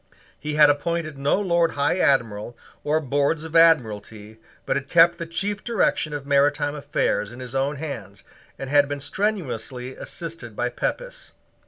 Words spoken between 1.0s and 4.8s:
no Lord High Admiral or Board of Admiralty, but